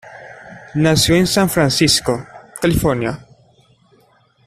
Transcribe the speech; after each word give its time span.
Nació 0.73 1.13
en 1.15 1.27
San 1.27 1.47
Francisco, 1.47 2.25
California. 2.59 3.23